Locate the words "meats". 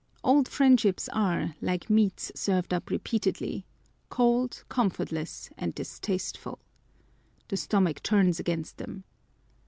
1.87-2.31